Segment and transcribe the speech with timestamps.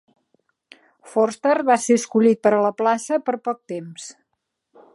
[1.11, 4.09] Vorster va ser escollit per a la plaça per poc temps.